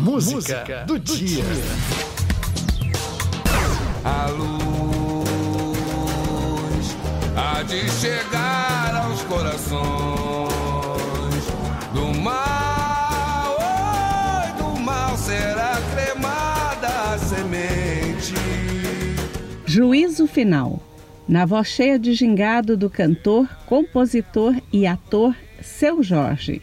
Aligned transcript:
Música, 0.00 0.34
Música 0.34 0.84
do, 0.86 0.98
do, 0.98 1.14
dia. 1.14 1.44
dia. 1.44 1.44
A 4.02 4.28
luz 4.30 5.26
há 7.36 7.62
de 7.62 7.86
chegar 7.90 8.94
aos 8.96 9.20
corações 9.24 9.80
do 11.92 12.18
mal, 12.18 13.58
oh, 13.58 14.62
do 14.62 14.80
mal 14.80 15.18
será 15.18 15.78
cremada 15.94 16.88
a 17.12 17.18
semente. 17.18 18.32
Juízo 19.66 20.26
final. 20.26 20.80
Na 21.28 21.44
voz 21.44 21.68
cheia 21.68 21.98
de 21.98 22.14
gingado 22.14 22.74
do 22.74 22.88
cantor, 22.88 23.46
compositor 23.66 24.56
e 24.72 24.86
ator 24.86 25.36
Seu 25.60 26.02
Jorge. 26.02 26.62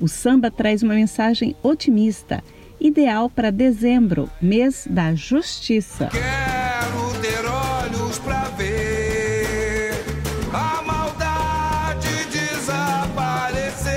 O 0.00 0.08
samba 0.08 0.50
traz 0.50 0.82
uma 0.82 0.94
mensagem 0.94 1.54
otimista, 1.62 2.42
ideal 2.80 3.28
para 3.28 3.50
dezembro, 3.50 4.30
mês 4.40 4.86
da 4.88 5.12
justiça. 5.14 6.08
Quero 6.08 7.20
ter 7.20 7.44
olhos 7.46 8.18
para 8.18 8.44
ver 8.50 9.92
a 10.52 10.80
maldade 10.82 12.08
desaparecer. 12.30 13.90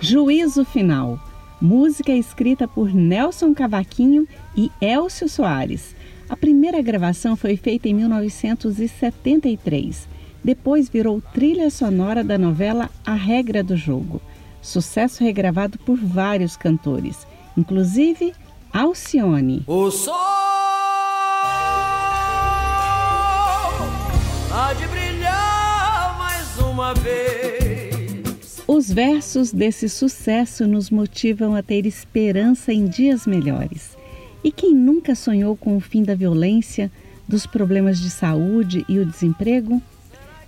Juízo 0.00 0.64
final. 0.64 1.20
Música 1.60 2.12
escrita 2.12 2.66
por 2.68 2.94
Nelson 2.94 3.52
Cavaquinho 3.54 4.28
e 4.54 4.70
Elcio 4.80 5.28
Soares. 5.28 5.96
A 6.28 6.36
primeira 6.36 6.80
gravação 6.82 7.36
foi 7.36 7.56
feita 7.56 7.88
em 7.88 7.94
1973 7.94 10.16
depois 10.46 10.88
virou 10.88 11.20
trilha 11.20 11.68
sonora 11.70 12.22
da 12.22 12.38
novela 12.38 12.88
A 13.04 13.14
Regra 13.14 13.64
do 13.64 13.76
Jogo, 13.76 14.22
sucesso 14.66 15.22
regravado 15.22 15.78
por 15.78 15.96
vários 15.96 16.56
cantores, 16.56 17.26
inclusive 17.56 18.34
Alcione. 18.72 19.62
O 19.66 19.90
sol 19.90 20.14
há 24.52 24.74
de 24.74 24.86
brilhar 24.88 26.18
mais 26.18 26.58
uma 26.58 26.92
vez. 26.94 28.62
Os 28.66 28.92
versos 28.92 29.52
desse 29.52 29.88
sucesso 29.88 30.66
nos 30.66 30.90
motivam 30.90 31.54
a 31.54 31.62
ter 31.62 31.86
esperança 31.86 32.72
em 32.72 32.86
dias 32.86 33.26
melhores. 33.26 33.96
E 34.42 34.50
quem 34.50 34.74
nunca 34.74 35.14
sonhou 35.14 35.56
com 35.56 35.76
o 35.76 35.80
fim 35.80 36.02
da 36.02 36.14
violência, 36.14 36.90
dos 37.26 37.46
problemas 37.46 37.98
de 38.00 38.10
saúde 38.10 38.84
e 38.88 38.98
o 38.98 39.06
desemprego? 39.06 39.80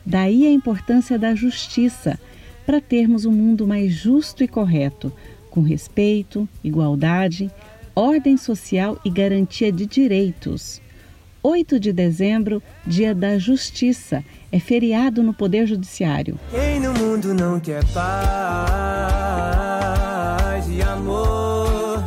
Daí 0.05 0.47
a 0.47 0.51
importância 0.51 1.19
da 1.19 1.35
justiça 1.35 2.19
para 2.69 2.81
termos 2.83 3.25
um 3.25 3.33
mundo 3.33 3.67
mais 3.67 3.91
justo 3.95 4.45
e 4.45 4.47
correto, 4.47 5.11
com 5.49 5.63
respeito, 5.63 6.47
igualdade, 6.63 7.51
ordem 7.97 8.37
social 8.37 9.01
e 9.03 9.09
garantia 9.09 9.73
de 9.73 9.87
direitos. 9.87 10.79
8 11.43 11.81
de 11.81 11.95
dezembro, 11.95 12.63
Dia 12.87 13.15
da 13.15 13.39
Justiça, 13.39 14.23
é 14.53 14.61
feriado 14.61 15.23
no 15.23 15.33
Poder 15.33 15.67
Judiciário. 15.67 16.39
Quem 16.51 16.79
no 16.79 16.93
mundo 16.93 17.33
não 17.33 17.59
quer 17.59 17.83
paz 17.87 18.05
e 20.69 20.83
amor? 20.83 22.05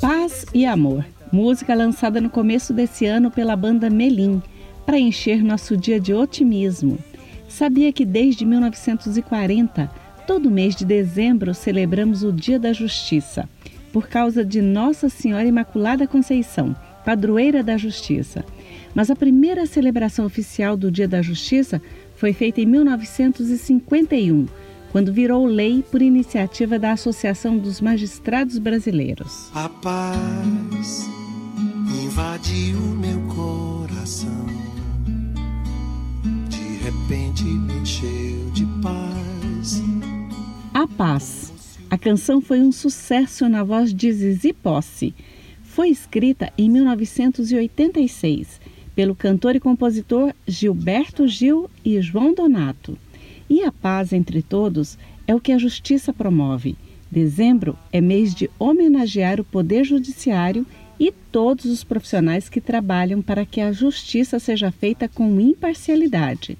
Paz 0.00 0.46
e 0.54 0.64
amor. 0.64 1.04
Música 1.32 1.74
lançada 1.74 2.20
no 2.20 2.30
começo 2.30 2.72
desse 2.72 3.04
ano 3.04 3.32
pela 3.32 3.56
banda 3.56 3.90
Melim 3.90 4.40
para 4.86 4.96
encher 4.96 5.42
nosso 5.42 5.76
dia 5.76 5.98
de 5.98 6.14
otimismo. 6.14 7.00
Sabia 7.54 7.92
que 7.92 8.04
desde 8.04 8.44
1940, 8.44 9.88
todo 10.26 10.50
mês 10.50 10.74
de 10.74 10.84
dezembro, 10.84 11.54
celebramos 11.54 12.24
o 12.24 12.32
Dia 12.32 12.58
da 12.58 12.72
Justiça, 12.72 13.48
por 13.92 14.08
causa 14.08 14.44
de 14.44 14.60
Nossa 14.60 15.08
Senhora 15.08 15.46
Imaculada 15.46 16.04
Conceição, 16.04 16.74
padroeira 17.04 17.62
da 17.62 17.76
Justiça. 17.76 18.44
Mas 18.92 19.08
a 19.08 19.14
primeira 19.14 19.66
celebração 19.66 20.26
oficial 20.26 20.76
do 20.76 20.90
Dia 20.90 21.06
da 21.06 21.22
Justiça 21.22 21.80
foi 22.16 22.32
feita 22.32 22.60
em 22.60 22.66
1951, 22.66 24.46
quando 24.90 25.12
virou 25.12 25.46
lei 25.46 25.84
por 25.88 26.02
iniciativa 26.02 26.76
da 26.76 26.90
Associação 26.90 27.56
dos 27.56 27.80
Magistrados 27.80 28.58
Brasileiros. 28.58 29.48
A 29.54 29.68
paz 29.68 31.08
invadiu 32.02 32.80
meu 32.80 33.20
coração 33.32 34.63
repente 37.04 37.44
me 37.44 37.74
encheu 37.80 38.50
de 38.52 38.64
paz. 38.80 39.82
A 40.72 40.86
Paz. 40.86 41.52
A 41.90 41.98
canção 41.98 42.40
foi 42.40 42.60
um 42.60 42.72
sucesso 42.72 43.46
na 43.46 43.62
voz 43.62 43.92
de 43.92 44.10
Zizi 44.10 44.54
Posse. 44.54 45.14
Foi 45.62 45.90
escrita 45.90 46.50
em 46.56 46.70
1986 46.70 48.58
pelo 48.94 49.14
cantor 49.14 49.54
e 49.54 49.60
compositor 49.60 50.32
Gilberto 50.46 51.28
Gil 51.28 51.68
e 51.84 52.00
João 52.00 52.32
Donato. 52.32 52.96
E 53.50 53.62
a 53.62 53.70
paz 53.70 54.12
entre 54.12 54.40
todos 54.40 54.96
é 55.26 55.34
o 55.34 55.40
que 55.40 55.52
a 55.52 55.58
justiça 55.58 56.10
promove. 56.10 56.74
Dezembro 57.10 57.76
é 57.92 58.00
mês 58.00 58.34
de 58.34 58.48
homenagear 58.58 59.40
o 59.40 59.44
Poder 59.44 59.84
Judiciário 59.84 60.66
e 60.98 61.12
todos 61.12 61.66
os 61.66 61.84
profissionais 61.84 62.48
que 62.48 62.62
trabalham 62.62 63.20
para 63.20 63.44
que 63.44 63.60
a 63.60 63.72
justiça 63.72 64.38
seja 64.38 64.70
feita 64.70 65.06
com 65.06 65.38
imparcialidade. 65.38 66.56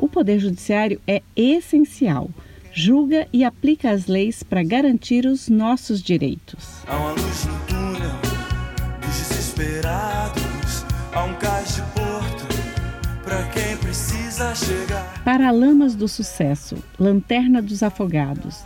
O 0.00 0.08
Poder 0.08 0.38
Judiciário 0.38 0.98
é 1.06 1.20
essencial. 1.36 2.30
Julga 2.72 3.28
e 3.34 3.44
aplica 3.44 3.90
as 3.90 4.06
leis 4.06 4.42
para 4.42 4.62
garantir 4.62 5.26
os 5.26 5.46
nossos 5.46 6.00
direitos. 6.02 6.82
Há 6.86 6.96
uma 6.96 7.10
luz 7.10 7.44
no 7.44 7.58
túnel 7.66 8.16
dos 9.02 9.18
desesperados, 9.18 10.86
há 11.12 11.24
um 11.24 11.34
cais 11.34 11.76
de 11.76 11.82
porto 11.92 12.46
para 13.22 13.42
quem 13.48 13.76
precisa 13.76 14.54
chegar. 14.54 15.22
Paralamas 15.22 15.94
do 15.94 16.08
Sucesso, 16.08 16.76
Lanterna 16.98 17.60
dos 17.60 17.82
Afogados. 17.82 18.64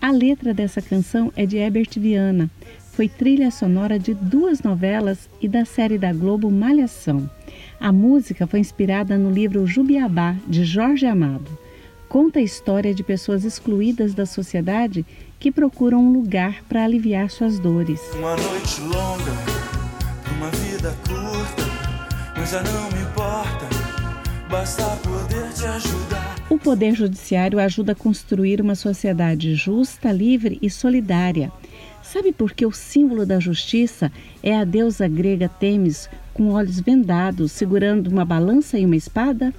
A 0.00 0.12
letra 0.12 0.54
dessa 0.54 0.80
canção 0.80 1.32
é 1.34 1.44
de 1.44 1.56
Herbert 1.56 1.90
Viana. 1.96 2.48
Foi 2.92 3.08
trilha 3.08 3.50
sonora 3.50 3.98
de 3.98 4.14
duas 4.14 4.62
novelas 4.62 5.28
e 5.42 5.48
da 5.48 5.64
série 5.64 5.98
da 5.98 6.12
Globo 6.12 6.48
Malhação. 6.48 7.28
A 7.78 7.92
música 7.92 8.46
foi 8.46 8.60
inspirada 8.60 9.18
no 9.18 9.30
livro 9.30 9.66
Jubiabá, 9.66 10.34
de 10.46 10.64
Jorge 10.64 11.06
Amado. 11.06 11.58
Conta 12.08 12.38
a 12.38 12.42
história 12.42 12.94
de 12.94 13.02
pessoas 13.02 13.44
excluídas 13.44 14.14
da 14.14 14.24
sociedade 14.24 15.04
que 15.38 15.52
procuram 15.52 16.00
um 16.00 16.12
lugar 16.12 16.62
para 16.68 16.84
aliviar 16.84 17.30
suas 17.30 17.58
dores. 17.58 18.00
Uma 18.14 18.36
noite 18.36 18.80
longa, 18.80 19.32
uma 20.36 20.50
vida 20.50 20.96
curta, 21.06 21.62
mas 22.36 22.50
já 22.50 22.62
não 22.62 22.90
me 22.90 23.02
importa, 23.02 23.66
basta 24.48 24.82
poder 24.96 25.52
te 25.52 25.66
ajudar. 25.66 26.36
O 26.48 26.58
Poder 26.58 26.94
Judiciário 26.94 27.58
ajuda 27.58 27.92
a 27.92 27.96
construir 27.96 28.60
uma 28.60 28.74
sociedade 28.74 29.54
justa, 29.54 30.10
livre 30.10 30.58
e 30.62 30.70
solidária. 30.70 31.52
Sabe 32.02 32.32
por 32.32 32.52
que 32.52 32.64
o 32.64 32.72
símbolo 32.72 33.26
da 33.26 33.38
justiça 33.40 34.10
é 34.42 34.56
a 34.56 34.64
deusa 34.64 35.08
grega 35.08 35.48
Temis 35.48 36.08
com 36.36 36.50
olhos 36.50 36.78
vendados, 36.78 37.50
segurando 37.50 38.08
uma 38.08 38.22
balança 38.22 38.78
e 38.78 38.84
uma 38.84 38.94
espada? 38.94 39.54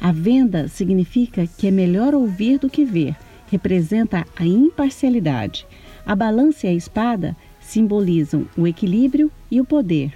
A 0.00 0.10
venda 0.10 0.66
significa 0.66 1.46
que 1.46 1.66
é 1.66 1.70
melhor 1.70 2.14
ouvir 2.14 2.58
do 2.58 2.70
que 2.70 2.86
ver, 2.86 3.14
representa 3.50 4.26
a 4.34 4.46
imparcialidade. 4.46 5.66
A 6.06 6.16
balança 6.16 6.66
e 6.66 6.70
a 6.70 6.74
espada 6.74 7.36
simbolizam 7.60 8.46
o 8.56 8.66
equilíbrio 8.66 9.30
e 9.50 9.60
o 9.60 9.64
poder. 9.64 10.10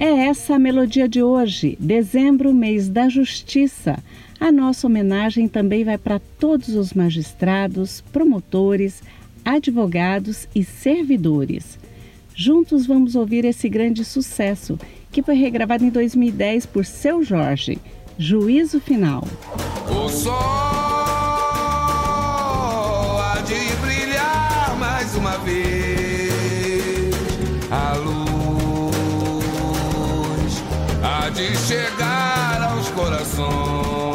É 0.00 0.26
essa 0.26 0.54
a 0.54 0.58
melodia 0.58 1.06
de 1.06 1.22
hoje, 1.22 1.76
dezembro, 1.78 2.54
mês 2.54 2.88
da 2.88 3.10
justiça. 3.10 4.02
A 4.40 4.50
nossa 4.50 4.86
homenagem 4.86 5.48
também 5.48 5.84
vai 5.84 5.98
para 5.98 6.18
todos 6.18 6.70
os 6.70 6.94
magistrados, 6.94 8.02
promotores, 8.10 9.02
advogados 9.44 10.48
e 10.54 10.64
servidores. 10.64 11.83
Juntos 12.36 12.84
vamos 12.84 13.14
ouvir 13.14 13.44
esse 13.44 13.68
grande 13.68 14.04
sucesso, 14.04 14.76
que 15.12 15.22
foi 15.22 15.36
regravado 15.36 15.84
em 15.84 15.88
2010 15.88 16.66
por 16.66 16.84
Seu 16.84 17.22
Jorge, 17.22 17.78
Juízo 18.18 18.80
Final. 18.80 19.22
O 19.88 20.08
sol 20.08 20.32
há 23.20 23.40
de 23.46 23.76
brilhar 23.76 24.76
mais 24.80 25.14
uma 25.14 25.38
vez. 25.38 27.14
A 27.70 27.94
luz 27.94 28.94
há 31.04 31.30
de 31.30 31.56
chegar 31.56 32.72
aos 32.72 32.88
corações. 32.88 34.13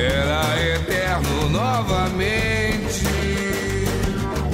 será 0.00 0.44
eterno 0.76 1.50
novamente. 1.50 3.04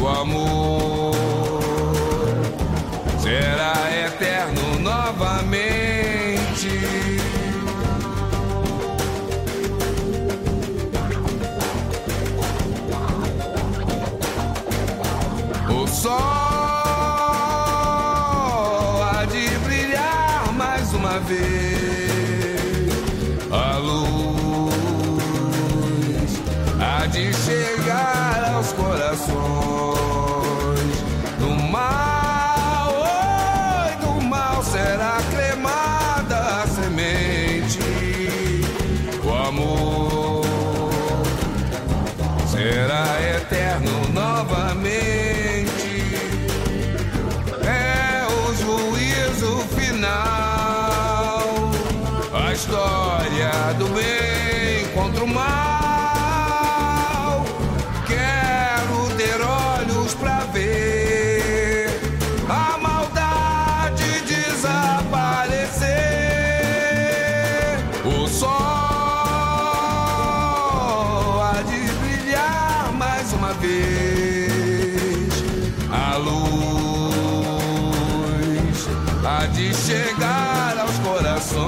O 0.01 0.09
amor 0.09 1.15
será 3.21 3.75
eterno 4.07 4.81
novamente. 4.81 6.69
O 15.69 15.87
sol 15.87 16.13
há 19.05 19.25
de 19.31 19.59
brilhar 19.59 20.53
mais 20.55 20.93
uma 20.93 21.21
vez. 21.21 21.76
Novamente. 44.97 46.15
É 47.65 48.27
o 48.27 48.55
juízo 48.55 49.59
final, 49.77 50.11
a 52.33 52.53
história 52.53 53.75
do 53.79 53.87
bem 53.89 54.87
contra 54.95 55.25
o 55.25 55.29
mal. 55.29 55.76
Há 79.27 79.47
de 79.47 79.75
chegar 79.75 80.79
aos 80.79 80.97
corações. 81.01 81.67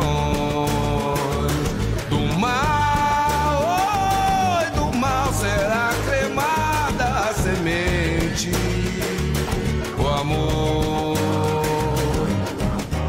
Do 2.09 2.21
mal, 2.39 3.63
oi, 4.61 4.71
do 4.77 4.97
mal 4.97 5.33
será 5.33 5.91
cremada 6.07 7.31
a 7.31 7.35
semente. 7.35 8.53
O 9.99 10.07
amor 10.07 11.17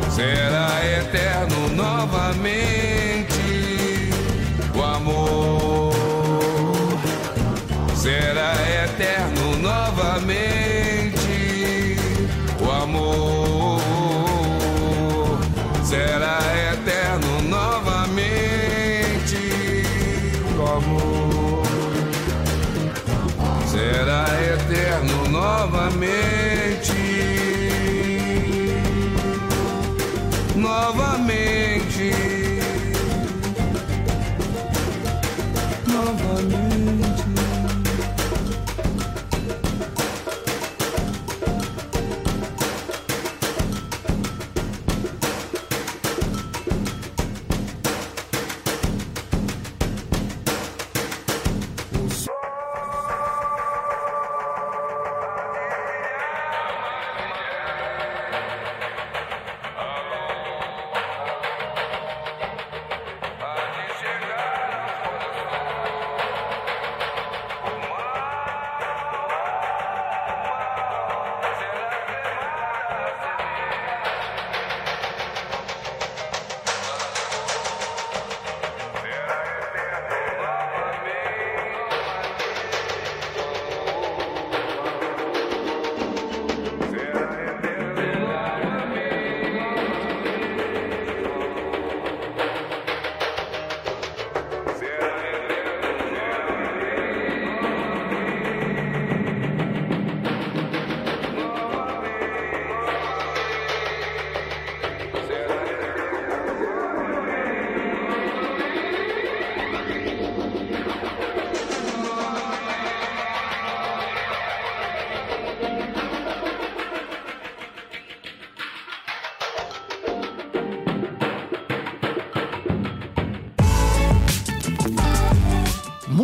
será 0.10 0.84
eterno 1.00 1.70
novamente. 1.76 2.89
Será 16.10 16.49
eterno 16.49 16.49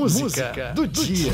Música 0.06 0.72
do 0.76 0.88
dia. 0.88 1.32